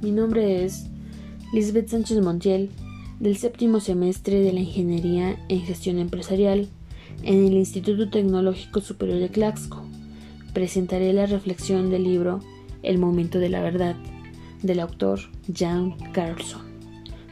Mi 0.00 0.12
nombre 0.12 0.64
es 0.64 0.86
Lisbeth 1.52 1.88
Sánchez 1.88 2.20
Montiel, 2.20 2.70
del 3.18 3.36
séptimo 3.36 3.80
semestre 3.80 4.40
de 4.40 4.52
la 4.52 4.60
Ingeniería 4.60 5.36
en 5.48 5.62
Gestión 5.62 5.98
Empresarial 5.98 6.68
en 7.24 7.44
el 7.44 7.54
Instituto 7.54 8.08
Tecnológico 8.08 8.80
Superior 8.80 9.18
de 9.18 9.28
Claxco. 9.28 9.82
Presentaré 10.52 11.12
la 11.12 11.26
reflexión 11.26 11.90
del 11.90 12.04
libro 12.04 12.38
El 12.84 12.98
momento 12.98 13.40
de 13.40 13.48
la 13.48 13.60
verdad, 13.60 13.96
del 14.62 14.78
autor 14.78 15.18
Jan 15.52 15.96
Carlson, 16.12 16.62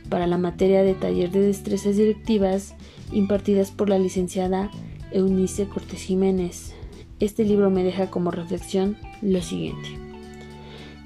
para 0.08 0.26
la 0.26 0.36
materia 0.36 0.82
de 0.82 0.94
taller 0.94 1.30
de 1.30 1.42
destrezas 1.42 1.96
directivas 1.96 2.74
impartidas 3.12 3.70
por 3.70 3.88
la 3.88 3.98
licenciada 4.00 4.72
Eunice 5.12 5.68
Cortés 5.68 6.02
Jiménez. 6.02 6.72
Este 7.20 7.44
libro 7.44 7.70
me 7.70 7.84
deja 7.84 8.10
como 8.10 8.32
reflexión 8.32 8.96
lo 9.22 9.40
siguiente. 9.40 10.15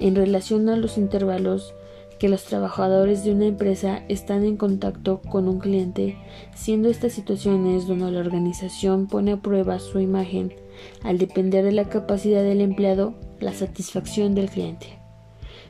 En 0.01 0.15
relación 0.15 0.67
a 0.67 0.75
los 0.75 0.97
intervalos 0.97 1.75
que 2.17 2.27
los 2.27 2.43
trabajadores 2.45 3.23
de 3.23 3.33
una 3.33 3.45
empresa 3.45 4.03
están 4.09 4.43
en 4.43 4.57
contacto 4.57 5.21
con 5.21 5.47
un 5.47 5.59
cliente, 5.59 6.17
siendo 6.55 6.89
estas 6.89 7.13
situaciones 7.13 7.85
donde 7.85 8.09
la 8.09 8.19
organización 8.19 9.05
pone 9.05 9.33
a 9.33 9.37
prueba 9.37 9.77
su 9.77 9.99
imagen 9.99 10.55
al 11.03 11.19
depender 11.19 11.63
de 11.63 11.71
la 11.71 11.87
capacidad 11.87 12.41
del 12.41 12.61
empleado, 12.61 13.13
la 13.39 13.53
satisfacción 13.53 14.33
del 14.33 14.49
cliente. 14.49 14.97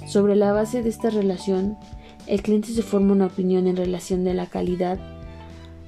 Sobre 0.08 0.38
la 0.38 0.54
base 0.54 0.82
de 0.82 0.88
esta 0.88 1.10
relación, 1.10 1.78
el 2.26 2.42
cliente 2.42 2.70
se 2.70 2.84
forma 2.84 3.12
una 3.12 3.26
opinión 3.26 3.68
en 3.68 3.76
relación 3.76 4.24
de 4.24 4.34
la 4.34 4.46
calidad 4.46 4.98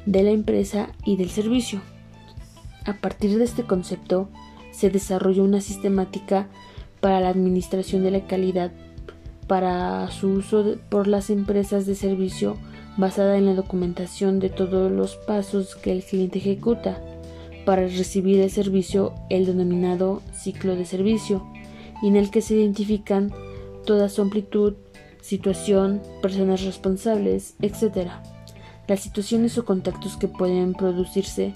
de 0.05 0.21
la 0.21 0.31
empresa 0.31 0.89
y 1.05 1.15
del 1.15 1.29
servicio. 1.29 1.81
A 2.84 2.99
partir 2.99 3.37
de 3.37 3.45
este 3.45 3.63
concepto, 3.63 4.27
se 4.71 4.89
desarrolló 4.89 5.45
una 5.45 5.62
sistemática 5.62 6.49
para 7.03 7.20
la 7.20 7.27
administración 7.27 8.02
de 8.02 8.12
la 8.12 8.26
calidad 8.27 8.71
para 9.46 10.09
su 10.09 10.29
uso 10.29 10.77
por 10.87 11.05
las 11.05 11.29
empresas 11.29 11.85
de 11.85 11.96
servicio 11.96 12.55
basada 12.96 13.37
en 13.37 13.46
la 13.46 13.55
documentación 13.55 14.40
de 14.40 14.49
todos 14.49 14.90
los 14.90 15.18
pasos 15.18 15.76
que 15.76 15.91
el 15.91 16.01
cliente 16.01 16.40
ejecuta 16.40 17.01
para 17.65 17.81
recibir 17.81 18.40
el 18.40 18.49
servicio, 18.49 19.13
el 19.29 19.46
denominado 19.46 20.21
ciclo 20.34 20.77
de 20.77 20.85
servicio, 20.85 21.46
en 22.01 22.15
el 22.15 22.31
que 22.31 22.41
se 22.41 22.55
identifican 22.55 23.34
toda 23.85 24.07
su 24.07 24.21
amplitud, 24.21 24.76
situación, 25.20 26.01
personas 26.21 26.63
responsables, 26.63 27.55
etc. 27.62 28.12
Las 28.87 29.01
situaciones 29.01 29.57
o 29.57 29.65
contactos 29.65 30.15
que 30.15 30.29
pueden 30.29 30.74
producirse 30.74 31.54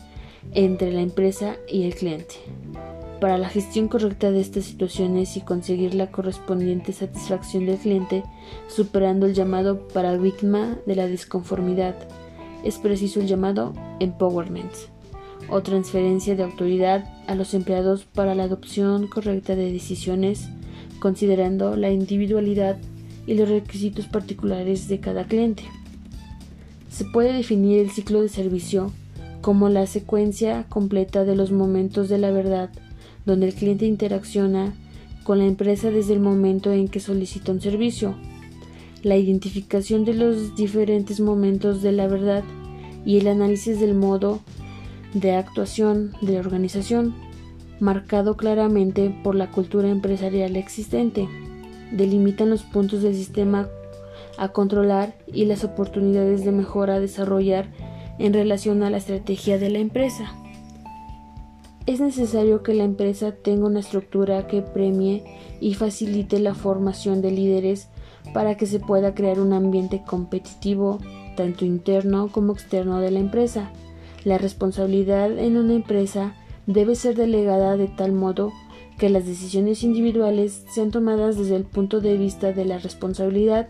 entre 0.54 0.92
la 0.92 1.02
empresa 1.02 1.56
y 1.70 1.84
el 1.84 1.96
cliente 1.96 2.36
para 3.20 3.38
la 3.38 3.50
gestión 3.50 3.88
correcta 3.88 4.32
de 4.32 4.42
estas 4.42 4.66
situaciones 4.66 5.38
y 5.38 5.42
conseguir 5.42 5.94
la 5.96 6.12
correspondiente 6.12 6.94
satisfacción 6.94 7.66
del 7.66 7.78
cliente, 7.78 8.24
superando 8.68 9.26
el 9.26 9.34
llamado 9.34 9.88
paradigma 9.88 10.78
de 10.86 10.96
la 10.96 11.08
disconformidad. 11.08 11.96
Es 12.64 12.78
preciso 12.78 13.20
el 13.20 13.28
llamado 13.28 13.74
empowerment 14.00 14.72
o 15.50 15.62
transferencia 15.62 16.36
de 16.36 16.44
autoridad 16.44 17.06
a 17.28 17.36
los 17.36 17.54
empleados 17.54 18.06
para 18.06 18.36
la 18.36 18.44
adopción 18.44 19.08
correcta 19.08 19.56
de 19.56 19.72
decisiones, 19.72 20.50
considerando 21.00 21.76
la 21.76 21.92
individualidad 21.92 22.78
y 23.26 23.36
los 23.36 23.50
requisitos 23.50 24.08
particulares 24.08 24.88
de 24.88 25.00
cada 25.00 25.26
cliente. 25.26 25.64
Se 26.90 27.06
puede 27.06 27.34
definir 27.34 27.80
el 27.80 27.92
ciclo 27.92 28.22
de 28.22 28.30
servicio 28.30 28.92
como 29.42 29.70
la 29.70 29.86
secuencia 29.86 30.66
completa 30.68 31.24
de 31.24 31.36
los 31.36 31.52
momentos 31.52 32.10
de 32.10 32.18
la 32.18 32.32
verdad 32.32 32.70
donde 33.28 33.48
el 33.48 33.54
cliente 33.54 33.86
interacciona 33.86 34.74
con 35.26 35.40
la 35.40 35.46
empresa 35.46 35.92
desde 35.92 36.14
el 36.14 36.22
momento 36.22 36.72
en 36.72 36.88
que 36.88 37.02
solicita 37.02 37.52
un 37.52 37.60
servicio, 37.60 38.16
la 39.04 39.18
identificación 39.18 40.06
de 40.06 40.14
los 40.14 40.56
diferentes 40.56 41.20
momentos 41.20 41.82
de 41.82 41.92
la 41.92 42.08
verdad 42.08 42.44
y 43.06 43.18
el 43.18 43.28
análisis 43.28 43.82
del 43.82 43.96
modo 43.96 44.40
de 45.14 45.36
actuación 45.36 46.14
de 46.22 46.34
la 46.34 46.40
organización, 46.40 47.16
marcado 47.82 48.38
claramente 48.38 49.14
por 49.24 49.36
la 49.36 49.52
cultura 49.52 49.90
empresarial 49.90 50.56
existente, 50.56 51.28
delimitan 51.92 52.50
los 52.50 52.64
puntos 52.64 53.02
del 53.02 53.14
sistema 53.14 53.68
a 54.38 54.50
controlar 54.54 55.18
y 55.34 55.46
las 55.46 55.66
oportunidades 55.66 56.46
de 56.46 56.54
mejora 56.54 56.96
a 56.96 57.00
desarrollar 57.02 57.68
en 58.20 58.34
relación 58.34 58.84
a 58.84 58.90
la 58.90 58.98
estrategia 58.98 59.58
de 59.58 59.70
la 59.70 59.80
empresa. 59.80 60.34
Es 61.88 62.02
necesario 62.02 62.64
que 62.64 62.74
la 62.74 62.84
empresa 62.84 63.32
tenga 63.32 63.66
una 63.66 63.80
estructura 63.80 64.46
que 64.46 64.62
premie 64.62 65.24
y 65.62 65.74
facilite 65.74 66.38
la 66.38 66.54
formación 66.54 67.22
de 67.22 67.32
líderes 67.32 67.88
para 68.34 68.58
que 68.58 68.66
se 68.66 68.82
pueda 68.82 69.16
crear 69.16 69.40
un 69.40 69.54
ambiente 69.54 70.04
competitivo, 70.06 71.00
tanto 71.38 71.64
interno 71.64 72.28
como 72.28 72.52
externo 72.52 73.00
de 73.00 73.12
la 73.12 73.20
empresa. 73.20 73.72
La 74.26 74.38
responsabilidad 74.38 75.40
en 75.40 75.56
una 75.56 75.76
empresa 75.76 76.36
debe 76.66 76.94
ser 76.96 77.16
delegada 77.16 77.78
de 77.78 77.88
tal 77.88 78.12
modo 78.12 78.52
que 79.00 79.10
las 79.10 79.26
decisiones 79.26 79.82
individuales 79.82 80.66
sean 80.70 80.92
tomadas 80.92 81.38
desde 81.38 81.56
el 81.56 81.64
punto 81.64 82.02
de 82.02 82.18
vista 82.18 82.52
de 82.52 82.66
la 82.66 82.80
responsabilidad, 82.80 83.70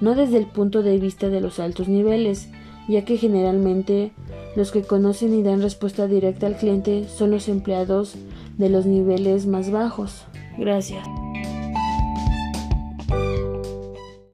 no 0.00 0.16
desde 0.16 0.38
el 0.38 0.46
punto 0.46 0.82
de 0.82 0.98
vista 0.98 1.28
de 1.28 1.40
los 1.40 1.60
altos 1.60 1.86
niveles, 1.86 2.48
ya 2.88 3.04
que 3.04 3.16
generalmente 3.16 4.10
los 4.56 4.70
que 4.72 4.82
conocen 4.82 5.34
y 5.34 5.42
dan 5.42 5.62
respuesta 5.62 6.06
directa 6.06 6.46
al 6.46 6.56
cliente 6.56 7.06
son 7.08 7.30
los 7.30 7.48
empleados 7.48 8.14
de 8.56 8.68
los 8.68 8.86
niveles 8.86 9.46
más 9.46 9.70
bajos. 9.70 10.24
Gracias. 10.58 11.04